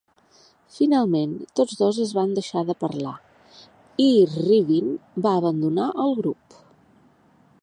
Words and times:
Finalment, 0.77 1.35
tots 1.59 1.77
dos 1.81 1.99
es 2.05 2.15
van 2.19 2.33
deixar 2.39 2.65
de 2.71 2.77
parlar, 2.85 3.13
i 4.09 4.11
Rybin 4.33 4.91
va 5.27 5.39
abandonar 5.43 5.95
el 6.07 6.21
grup. 6.23 6.63